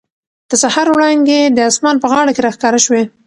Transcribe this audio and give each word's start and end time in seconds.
د 0.49 0.51
سهار 0.63 0.87
وړانګې 0.91 1.41
د 1.57 1.59
اسمان 1.69 1.95
په 2.01 2.07
غاړه 2.11 2.31
کې 2.35 2.41
را 2.45 2.51
ښکاره 2.55 2.79
شوې. 2.85 3.03